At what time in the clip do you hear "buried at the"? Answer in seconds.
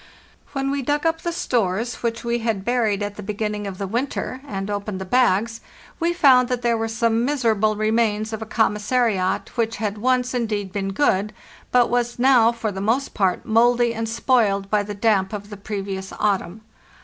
2.65-3.21